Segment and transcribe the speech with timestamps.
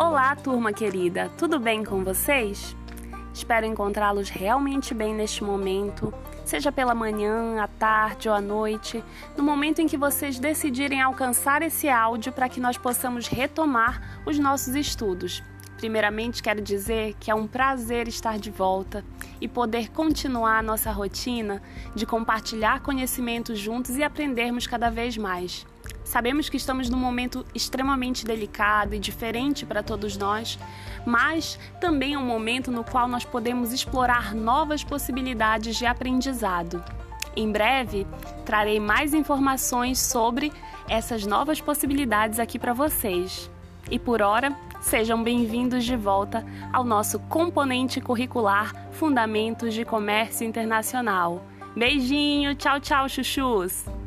[0.00, 2.76] Olá, turma querida, tudo bem com vocês?
[3.34, 6.14] Espero encontrá-los realmente bem neste momento,
[6.44, 9.02] seja pela manhã, à tarde ou à noite,
[9.36, 14.38] no momento em que vocês decidirem alcançar esse áudio para que nós possamos retomar os
[14.38, 15.42] nossos estudos.
[15.78, 19.04] Primeiramente, quero dizer que é um prazer estar de volta
[19.40, 21.60] e poder continuar a nossa rotina
[21.96, 25.66] de compartilhar conhecimentos juntos e aprendermos cada vez mais.
[26.08, 30.58] Sabemos que estamos num momento extremamente delicado e diferente para todos nós,
[31.04, 36.82] mas também é um momento no qual nós podemos explorar novas possibilidades de aprendizado.
[37.36, 38.06] Em breve,
[38.46, 40.50] trarei mais informações sobre
[40.88, 43.50] essas novas possibilidades aqui para vocês.
[43.90, 51.44] E por hora, sejam bem-vindos de volta ao nosso componente curricular Fundamentos de Comércio Internacional.
[51.76, 53.97] Beijinho, tchau, tchau, chuchus!